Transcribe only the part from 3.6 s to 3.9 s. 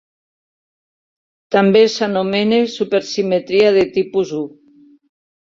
de